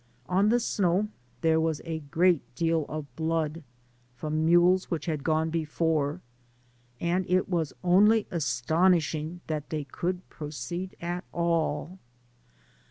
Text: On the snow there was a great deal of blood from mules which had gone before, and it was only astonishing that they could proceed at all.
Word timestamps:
On 0.27 0.49
the 0.49 0.59
snow 0.59 1.09
there 1.41 1.59
was 1.59 1.79
a 1.85 1.99
great 1.99 2.41
deal 2.55 2.87
of 2.89 3.15
blood 3.15 3.61
from 4.15 4.43
mules 4.47 4.89
which 4.89 5.05
had 5.05 5.23
gone 5.23 5.51
before, 5.51 6.21
and 6.99 7.23
it 7.29 7.47
was 7.47 7.71
only 7.83 8.25
astonishing 8.31 9.41
that 9.45 9.69
they 9.69 9.83
could 9.83 10.27
proceed 10.27 10.95
at 11.01 11.23
all. 11.31 11.99